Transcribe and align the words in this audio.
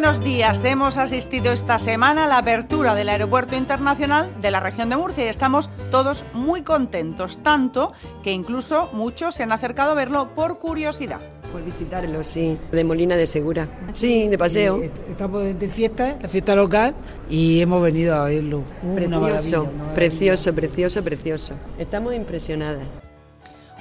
Buenos 0.00 0.24
días. 0.24 0.64
Hemos 0.64 0.96
asistido 0.96 1.52
esta 1.52 1.78
semana 1.78 2.24
a 2.24 2.26
la 2.26 2.38
apertura 2.38 2.94
del 2.94 3.10
Aeropuerto 3.10 3.54
Internacional 3.54 4.32
de 4.40 4.50
la 4.50 4.58
región 4.58 4.88
de 4.88 4.96
Murcia 4.96 5.26
y 5.26 5.28
estamos 5.28 5.68
todos 5.90 6.24
muy 6.32 6.62
contentos, 6.62 7.42
tanto 7.42 7.92
que 8.22 8.32
incluso 8.32 8.88
muchos 8.94 9.34
se 9.34 9.42
han 9.42 9.52
acercado 9.52 9.90
a 9.90 9.94
verlo 9.94 10.34
por 10.34 10.58
curiosidad. 10.58 11.20
Por 11.52 11.62
visitarlo, 11.62 12.24
sí, 12.24 12.56
de 12.72 12.82
Molina 12.82 13.14
de 13.14 13.26
Segura. 13.26 13.68
Sí, 13.92 14.26
de 14.28 14.38
paseo. 14.38 14.82
estamos 15.10 15.42
de 15.42 15.68
fiesta, 15.68 16.16
la 16.18 16.28
fiesta 16.30 16.54
local, 16.54 16.94
y 17.28 17.60
hemos 17.60 17.82
venido 17.82 18.14
a 18.14 18.24
verlo. 18.24 18.62
Precioso, 18.94 19.68
precioso, 19.94 20.54
precioso, 20.54 21.04
precioso. 21.04 21.54
Estamos 21.78 22.14
impresionadas. 22.14 22.88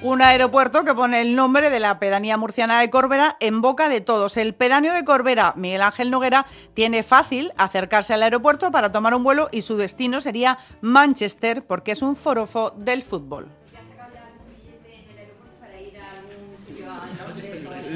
Un 0.01 0.21
aeropuerto 0.21 0.85
que 0.85 0.93
pone 0.93 1.19
el 1.19 1.35
nombre 1.35 1.69
de 1.69 1.81
la 1.81 1.99
pedanía 1.99 2.37
murciana 2.37 2.79
de 2.79 2.89
Corbera 2.89 3.35
en 3.41 3.59
boca 3.59 3.89
de 3.89 3.99
todos. 3.99 4.37
El 4.37 4.53
pedáneo 4.53 4.93
de 4.93 5.03
Corbera, 5.03 5.51
Miguel 5.57 5.81
Ángel 5.81 6.09
Noguera, 6.09 6.45
tiene 6.73 7.03
fácil 7.03 7.51
acercarse 7.57 8.13
al 8.13 8.23
aeropuerto 8.23 8.71
para 8.71 8.93
tomar 8.93 9.13
un 9.13 9.25
vuelo 9.25 9.49
y 9.51 9.61
su 9.61 9.75
destino 9.75 10.21
sería 10.21 10.57
Manchester 10.79 11.65
porque 11.65 11.91
es 11.91 12.01
un 12.01 12.15
forofo 12.15 12.71
del 12.77 13.03
fútbol. 13.03 13.49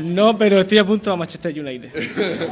No, 0.01 0.38
pero 0.38 0.59
estoy 0.59 0.79
a 0.79 0.85
punto 0.85 1.13
a 1.13 1.15
Manchester 1.15 1.57
United. 1.57 1.93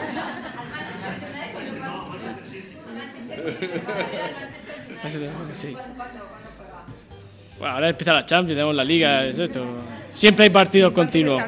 sí. 5.53 5.75
Ahora 7.63 7.89
empieza 7.89 8.13
la 8.13 8.25
Champions, 8.25 8.55
tenemos 8.57 8.75
la 8.75 8.83
Liga, 8.83 9.25
esto. 9.25 9.65
Siempre 10.11 10.45
hay 10.45 10.49
partidos 10.49 10.91
continuos. 10.93 11.41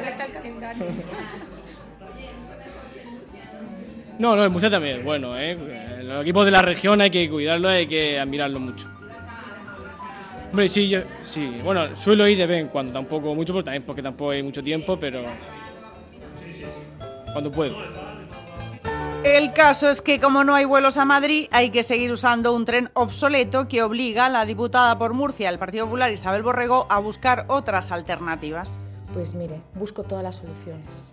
No, 4.18 4.36
no, 4.36 4.44
el 4.44 4.50
museo 4.50 4.70
también 4.70 4.98
es 4.98 5.04
bueno, 5.04 5.38
¿eh? 5.38 6.02
Los 6.04 6.22
equipos 6.22 6.44
de 6.44 6.52
la 6.52 6.62
región 6.62 7.00
hay 7.00 7.10
que 7.10 7.28
cuidarlos, 7.28 7.70
hay 7.70 7.86
que 7.86 8.18
admirarlos 8.18 8.60
mucho. 8.60 8.88
Hombre, 10.50 10.68
sí, 10.68 10.88
yo, 10.88 11.00
sí. 11.24 11.58
Bueno, 11.64 11.96
suelo 11.96 12.28
ir 12.28 12.38
de 12.38 12.46
vez 12.46 12.60
en 12.60 12.68
cuando, 12.68 12.92
tampoco 12.92 13.34
mucho, 13.34 13.52
porque 13.52 13.64
también 13.64 13.82
porque 13.82 14.02
tampoco 14.02 14.30
hay 14.30 14.42
mucho 14.42 14.62
tiempo, 14.62 14.96
pero 14.98 15.22
cuando 17.32 17.50
puedo. 17.50 17.76
El 19.34 19.52
caso 19.52 19.90
es 19.90 20.00
que 20.00 20.20
como 20.20 20.44
no 20.44 20.54
hay 20.54 20.64
vuelos 20.64 20.96
a 20.96 21.04
Madrid, 21.04 21.48
hay 21.50 21.70
que 21.70 21.82
seguir 21.82 22.12
usando 22.12 22.54
un 22.54 22.64
tren 22.64 22.90
obsoleto 22.94 23.66
que 23.66 23.82
obliga 23.82 24.26
a 24.26 24.28
la 24.28 24.46
diputada 24.46 24.96
por 24.96 25.12
Murcia 25.12 25.50
del 25.50 25.58
Partido 25.58 25.86
Popular, 25.86 26.12
Isabel 26.12 26.44
Borrego, 26.44 26.86
a 26.88 27.00
buscar 27.00 27.44
otras 27.48 27.90
alternativas. 27.90 28.78
Pues 29.12 29.34
mire, 29.34 29.60
busco 29.74 30.04
todas 30.04 30.22
las 30.22 30.36
soluciones 30.36 31.12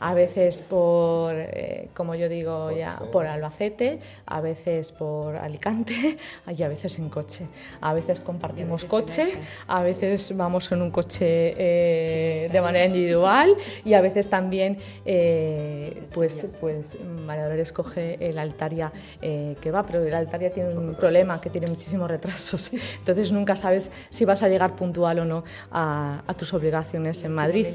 a 0.00 0.14
veces 0.14 0.60
por, 0.60 1.34
eh, 1.34 1.88
como 1.94 2.14
yo 2.14 2.28
digo 2.28 2.70
ya, 2.70 2.98
por 3.12 3.26
Albacete, 3.26 4.00
a 4.26 4.40
veces 4.40 4.92
por 4.92 5.36
Alicante 5.36 6.18
y 6.56 6.62
a 6.62 6.68
veces 6.68 6.98
en 6.98 7.08
coche. 7.08 7.46
A 7.80 7.94
veces 7.94 8.20
compartimos 8.20 8.84
coche, 8.84 9.32
a 9.66 9.82
veces 9.82 10.36
vamos 10.36 10.70
en 10.72 10.82
un 10.82 10.90
coche 10.90 11.54
eh, 11.56 12.48
de 12.50 12.60
manera 12.60 12.86
individual 12.86 13.54
y 13.84 13.94
a 13.94 14.00
veces 14.00 14.28
también 14.28 14.78
eh, 15.04 16.02
pues, 16.12 16.48
pues 16.60 16.98
María 17.24 17.44
Dolores 17.44 17.72
coge 17.72 18.18
el 18.20 18.38
Altaria 18.38 18.92
que 19.20 19.70
va, 19.70 19.84
pero 19.84 20.04
el 20.04 20.14
Altaria 20.14 20.50
tiene 20.50 20.74
un 20.74 20.94
problema 20.94 21.40
que 21.40 21.50
tiene 21.50 21.66
muchísimos 21.66 22.08
retrasos, 22.08 22.72
entonces 22.98 23.32
nunca 23.32 23.56
sabes 23.56 23.90
si 24.08 24.24
vas 24.24 24.42
a 24.42 24.48
llegar 24.48 24.76
puntual 24.76 25.20
o 25.20 25.24
no 25.24 25.44
a, 25.70 26.22
a 26.26 26.34
tus 26.34 26.52
obligaciones 26.54 27.22
en 27.24 27.32
Madrid. 27.32 27.66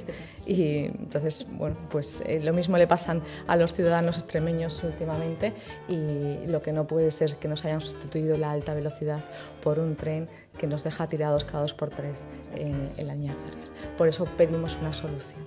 y 0.45 0.85
entonces, 0.85 1.45
bueno, 1.57 1.75
pues 1.89 2.10
pues, 2.11 2.23
eh, 2.27 2.39
lo 2.43 2.53
mismo 2.53 2.77
le 2.77 2.87
pasan 2.87 3.21
a 3.47 3.55
los 3.55 3.73
ciudadanos 3.73 4.17
extremeños 4.17 4.83
últimamente 4.83 5.53
y 5.87 6.45
lo 6.47 6.61
que 6.61 6.73
no 6.73 6.85
puede 6.85 7.11
ser 7.11 7.37
que 7.37 7.47
nos 7.47 7.63
hayan 7.63 7.79
sustituido 7.79 8.37
la 8.37 8.51
alta 8.51 8.73
velocidad 8.73 9.21
por 9.63 9.79
un 9.79 9.95
tren 9.95 10.27
que 10.57 10.67
nos 10.67 10.83
deja 10.83 11.07
tirados 11.07 11.45
cada 11.45 11.61
dos 11.61 11.73
por 11.73 11.89
tres 11.89 12.27
en, 12.55 12.89
en 12.97 13.07
la 13.07 13.15
Por 13.97 14.09
eso 14.09 14.25
pedimos 14.25 14.77
una 14.81 14.91
solución. 14.91 15.39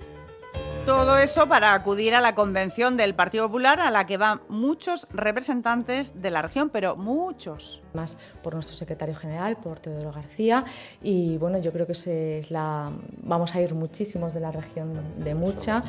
Todo 0.85 1.17
eso 1.17 1.47
para 1.47 1.73
acudir 1.73 2.13
a 2.13 2.21
la 2.21 2.35
convención 2.35 2.95
del 2.95 3.15
Partido 3.15 3.47
Popular 3.47 3.79
a 3.79 3.89
la 3.89 4.05
que 4.05 4.17
van 4.17 4.41
muchos 4.49 5.07
representantes 5.11 6.21
de 6.21 6.29
la 6.29 6.43
región, 6.43 6.69
pero 6.69 6.95
muchos. 6.95 7.81
Más 7.93 8.19
por 8.43 8.53
nuestro 8.53 8.75
secretario 8.75 9.15
general, 9.15 9.57
por 9.57 9.79
Teodoro 9.79 10.11
García, 10.11 10.63
y 11.01 11.37
bueno, 11.37 11.57
yo 11.57 11.71
creo 11.71 11.87
que 11.87 12.45
la, 12.49 12.91
vamos 13.23 13.55
a 13.55 13.61
ir 13.61 13.73
muchísimos 13.73 14.35
de 14.35 14.41
la 14.41 14.51
región 14.51 14.93
de 15.17 15.33
Mucha. 15.33 15.81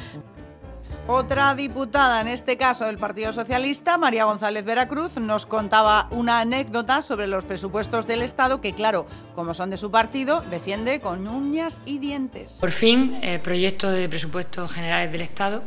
Otra 1.09 1.55
diputada, 1.55 2.21
en 2.21 2.27
este 2.27 2.57
caso 2.57 2.85
del 2.85 2.99
Partido 2.99 3.33
Socialista, 3.33 3.97
María 3.97 4.25
González 4.25 4.65
Veracruz, 4.65 5.19
nos 5.19 5.47
contaba 5.47 6.09
una 6.11 6.41
anécdota 6.41 7.01
sobre 7.01 7.29
los 7.29 7.45
presupuestos 7.45 8.09
del 8.09 8.23
Estado 8.23 8.61
que, 8.61 8.73
claro, 8.73 9.07
como 9.37 9.55
son 9.55 9.71
de 9.71 9.77
su 9.77 9.93
partido, 9.93 10.41
defiende 10.51 10.99
con 10.99 11.29
uñas 11.29 11.81
y 11.87 11.99
dientes. 11.99 12.59
Por 12.61 12.73
fin, 12.73 13.21
el 13.23 13.41
proyecto 13.41 13.89
de 13.89 14.09
presupuestos 14.09 14.73
generales 14.73 15.13
del 15.13 15.21
Estado. 15.21 15.63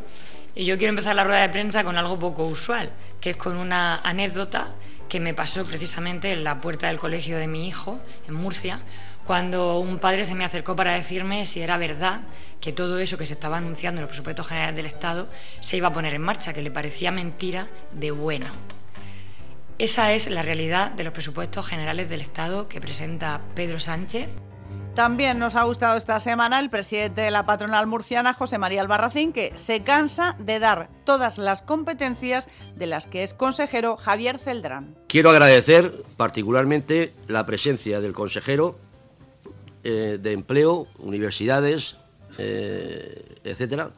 Y 0.55 0.65
yo 0.65 0.77
quiero 0.77 0.89
empezar 0.89 1.15
la 1.15 1.23
rueda 1.23 1.43
de 1.43 1.49
prensa 1.49 1.85
con 1.85 1.97
algo 1.97 2.19
poco 2.19 2.45
usual, 2.45 2.89
que 3.21 3.29
es 3.29 3.37
con 3.37 3.55
una 3.55 4.01
anécdota 4.01 4.67
que 5.09 5.19
me 5.19 5.33
pasó 5.33 5.65
precisamente 5.65 6.31
en 6.31 6.43
la 6.43 6.61
puerta 6.61 6.87
del 6.87 6.99
colegio 6.99 7.37
de 7.37 7.47
mi 7.47 7.67
hijo, 7.67 7.99
en 8.27 8.35
Murcia, 8.35 8.79
cuando 9.25 9.79
un 9.79 9.99
padre 9.99 10.25
se 10.25 10.35
me 10.35 10.45
acercó 10.45 10.75
para 10.75 10.93
decirme 10.93 11.45
si 11.45 11.61
era 11.61 11.77
verdad 11.77 12.21
que 12.61 12.73
todo 12.73 12.99
eso 12.99 13.17
que 13.17 13.25
se 13.25 13.33
estaba 13.33 13.57
anunciando 13.57 13.99
en 13.99 14.03
los 14.03 14.09
presupuestos 14.09 14.47
generales 14.47 14.75
del 14.75 14.85
Estado 14.85 15.29
se 15.59 15.77
iba 15.77 15.89
a 15.89 15.93
poner 15.93 16.13
en 16.13 16.21
marcha, 16.21 16.53
que 16.53 16.61
le 16.61 16.71
parecía 16.71 17.11
mentira 17.11 17.67
de 17.91 18.11
bueno. 18.11 18.47
Esa 19.77 20.13
es 20.13 20.29
la 20.29 20.41
realidad 20.41 20.91
de 20.91 21.03
los 21.03 21.13
presupuestos 21.13 21.67
generales 21.67 22.09
del 22.09 22.21
Estado 22.21 22.67
que 22.67 22.81
presenta 22.81 23.41
Pedro 23.55 23.79
Sánchez. 23.79 24.29
También 24.99 25.39
nos 25.39 25.55
ha 25.55 25.63
gustado 25.63 25.95
esta 25.95 26.19
semana 26.19 26.59
el 26.59 26.69
presidente 26.69 27.21
de 27.21 27.31
la 27.31 27.45
patronal 27.45 27.87
murciana, 27.87 28.33
José 28.33 28.57
María 28.57 28.81
Albarracín, 28.81 29.31
que 29.31 29.53
se 29.55 29.81
cansa 29.81 30.35
de 30.39 30.59
dar 30.59 30.89
todas 31.05 31.37
las 31.37 31.61
competencias 31.61 32.49
de 32.75 32.85
las 32.85 33.07
que 33.07 33.23
es 33.23 33.33
consejero 33.33 33.95
Javier 33.95 34.39
Celdrán. 34.39 34.97
Quiero 35.07 35.29
agradecer 35.29 36.03
particularmente 36.17 37.13
la 37.29 37.45
presencia 37.45 38.01
del 38.01 38.11
consejero 38.11 38.77
eh, 39.85 40.17
de 40.19 40.33
empleo, 40.33 40.85
universidades, 40.97 41.95
eh, 42.37 43.37
etcétera. 43.45 43.91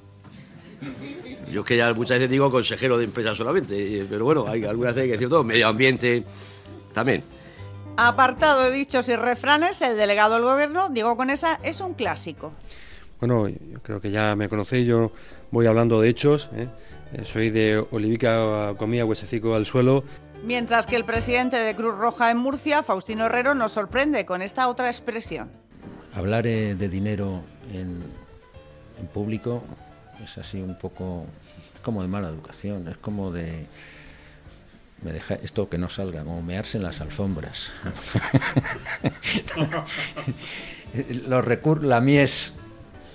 Yo 1.52 1.64
que 1.64 1.78
ya 1.78 1.92
muchas 1.96 2.20
veces 2.20 2.30
digo 2.30 2.52
consejero 2.52 3.00
de 3.00 3.06
empresa 3.06 3.34
solamente, 3.34 4.06
pero 4.08 4.24
bueno, 4.24 4.46
hay 4.48 4.66
algunas 4.66 4.94
veces 4.94 5.08
que 5.08 5.14
decir 5.14 5.30
todo, 5.30 5.44
medio 5.44 5.68
ambiente 5.68 6.24
también. 6.94 7.24
Apartado 7.98 8.64
de 8.64 8.72
dichos 8.72 9.10
y 9.10 9.16
refranes, 9.16 9.82
el 9.82 9.98
delegado 9.98 10.36
del 10.36 10.44
gobierno, 10.44 10.90
Diego 10.90 11.16
Conesa, 11.18 11.60
es 11.64 11.82
un 11.82 11.94
clásico. 11.94 12.52
Bueno, 13.20 13.48
yo 13.48 13.82
creo 13.84 14.02
que 14.02 14.12
ya 14.12 14.36
me 14.36 14.50
conocéis, 14.50 14.88
yo 14.88 15.12
voy 15.52 15.68
hablando 15.68 16.02
de 16.02 16.10
hechos, 16.10 16.50
¿eh? 16.54 16.68
soy 17.24 17.50
de 17.50 17.86
Olivica 17.92 18.74
Comía, 18.78 19.06
Huesecico 19.06 19.54
al 19.56 19.66
suelo. 19.66 20.04
Mientras 20.44 20.88
que 20.88 20.96
el 20.96 21.06
presidente 21.06 21.58
de 21.58 21.76
Cruz 21.76 21.96
Roja 21.96 22.32
en 22.32 22.38
Murcia, 22.38 22.82
Faustino 22.82 23.28
Herrero, 23.28 23.54
nos 23.54 23.74
sorprende 23.74 24.26
con 24.26 24.42
esta 24.42 24.68
otra 24.68 24.88
expresión 24.88 25.50
hablar 26.14 26.48
eh, 26.48 26.76
de 26.76 26.90
dinero 26.90 27.42
en, 27.74 28.22
público 29.14 29.64
es 30.24 30.38
así 30.38 30.62
un 30.62 30.78
poco 30.78 31.26
como 31.82 32.04
de 32.04 32.08
mala 32.08 32.30
educación, 32.30 32.88
es 32.88 32.98
como 32.98 33.32
de 33.32 33.66
me 35.02 35.12
deja 35.12 35.36
esto 35.36 35.70
que 35.70 35.78
no 35.78 35.90
salga, 35.90 36.24
como 36.24 36.42
mearse 36.42 36.78
en 36.78 36.84
las 36.84 37.02
alfombras. 37.02 37.72
los 41.28 41.46
recursos, 41.46 41.86
la 41.86 42.02
mies 42.02 42.54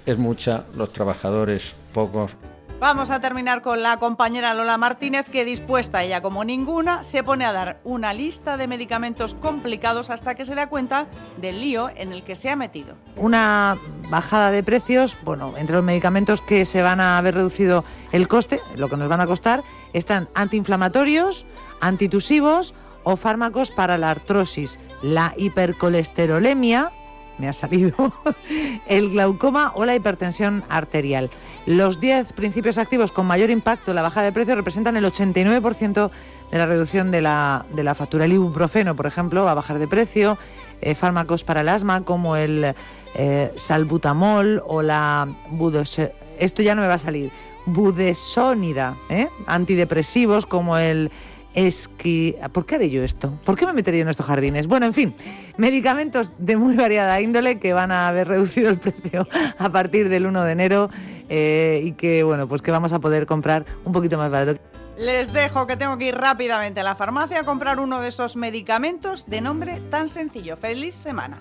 es 0.04 0.18
mucha, 0.18 0.64
los 0.74 0.92
trabajadores 0.92 1.74
pocos. 1.92 2.32
Vamos 2.78 3.10
a 3.10 3.20
terminar 3.20 3.62
con 3.62 3.82
la 3.82 3.96
compañera 3.96 4.52
Lola 4.52 4.76
Martínez, 4.76 5.30
que 5.30 5.46
dispuesta 5.46 6.02
ella 6.02 6.20
como 6.20 6.44
ninguna, 6.44 7.02
se 7.02 7.24
pone 7.24 7.46
a 7.46 7.52
dar 7.52 7.80
una 7.84 8.12
lista 8.12 8.58
de 8.58 8.68
medicamentos 8.68 9.34
complicados 9.34 10.10
hasta 10.10 10.34
que 10.34 10.44
se 10.44 10.54
da 10.54 10.68
cuenta 10.68 11.06
del 11.38 11.58
lío 11.62 11.88
en 11.96 12.12
el 12.12 12.22
que 12.22 12.36
se 12.36 12.50
ha 12.50 12.56
metido. 12.56 12.94
Una 13.16 13.78
bajada 14.10 14.50
de 14.50 14.62
precios, 14.62 15.16
bueno, 15.24 15.54
entre 15.56 15.76
los 15.76 15.84
medicamentos 15.84 16.42
que 16.42 16.66
se 16.66 16.82
van 16.82 17.00
a 17.00 17.16
haber 17.16 17.36
reducido 17.36 17.82
el 18.12 18.28
coste, 18.28 18.60
lo 18.76 18.90
que 18.90 18.98
nos 18.98 19.08
van 19.08 19.22
a 19.22 19.26
costar, 19.26 19.62
están 19.94 20.28
antiinflamatorios, 20.34 21.46
antitusivos 21.80 22.74
o 23.04 23.16
fármacos 23.16 23.72
para 23.72 23.96
la 23.96 24.10
artrosis, 24.10 24.78
la 25.00 25.32
hipercolesterolemia, 25.38 26.90
me 27.38 27.48
ha 27.48 27.52
salido, 27.52 28.12
el 28.86 29.10
glaucoma 29.10 29.72
o 29.74 29.84
la 29.84 29.94
hipertensión 29.94 30.64
arterial. 30.68 31.30
Los 31.66 32.00
10 32.00 32.32
principios 32.32 32.78
activos 32.78 33.12
con 33.12 33.26
mayor 33.26 33.50
impacto 33.50 33.90
en 33.90 33.96
la 33.96 34.02
bajada 34.02 34.26
de 34.26 34.32
precios 34.32 34.56
representan 34.56 34.96
el 34.96 35.04
89% 35.04 36.10
de 36.50 36.58
la 36.58 36.66
reducción 36.66 37.10
de 37.10 37.22
la, 37.22 37.66
de 37.72 37.82
la 37.82 37.94
factura. 37.94 38.24
El 38.24 38.32
ibuprofeno, 38.32 38.94
por 38.94 39.06
ejemplo, 39.06 39.44
va 39.44 39.52
a 39.52 39.54
bajar 39.54 39.78
de 39.78 39.88
precio. 39.88 40.38
Eh, 40.82 40.94
fármacos 40.94 41.42
para 41.42 41.62
el 41.62 41.68
asma 41.70 42.04
como 42.04 42.36
el 42.36 42.74
eh, 43.14 43.52
salbutamol 43.56 44.62
o 44.66 44.82
la 44.82 45.26
budos... 45.50 46.00
Esto 46.38 46.62
ya 46.62 46.74
no 46.74 46.82
me 46.82 46.88
va 46.88 46.94
a 46.94 46.98
salir. 46.98 47.32
budesónida, 47.64 48.96
¿eh? 49.08 49.28
antidepresivos 49.46 50.44
como 50.44 50.76
el 50.76 51.10
esqui... 51.56 52.36
¿Por 52.52 52.66
qué 52.66 52.76
haré 52.76 52.90
yo 52.90 53.02
esto? 53.02 53.32
¿Por 53.44 53.56
qué 53.56 53.66
me 53.66 53.72
metería 53.72 54.02
en 54.02 54.08
estos 54.08 54.26
jardines? 54.26 54.68
Bueno, 54.68 54.86
en 54.86 54.94
fin, 54.94 55.14
medicamentos 55.56 56.34
de 56.38 56.56
muy 56.56 56.76
variada 56.76 57.20
índole 57.20 57.58
que 57.58 57.72
van 57.72 57.90
a 57.90 58.06
haber 58.06 58.28
reducido 58.28 58.70
el 58.70 58.78
precio 58.78 59.26
a 59.58 59.68
partir 59.70 60.08
del 60.08 60.26
1 60.26 60.44
de 60.44 60.52
enero 60.52 60.90
eh, 61.28 61.80
y 61.82 61.92
que, 61.92 62.22
bueno, 62.22 62.46
pues 62.46 62.62
que 62.62 62.70
vamos 62.70 62.92
a 62.92 63.00
poder 63.00 63.26
comprar 63.26 63.64
un 63.84 63.92
poquito 63.92 64.16
más 64.18 64.30
barato. 64.30 64.60
Les 64.96 65.32
dejo 65.32 65.66
que 65.66 65.76
tengo 65.76 65.98
que 65.98 66.08
ir 66.08 66.14
rápidamente 66.14 66.80
a 66.80 66.82
la 66.82 66.94
farmacia 66.94 67.40
a 67.40 67.44
comprar 67.44 67.80
uno 67.80 68.00
de 68.00 68.08
esos 68.08 68.36
medicamentos 68.36 69.26
de 69.26 69.40
nombre 69.40 69.82
tan 69.90 70.08
sencillo. 70.08 70.56
¡Feliz 70.56 70.94
semana! 70.94 71.40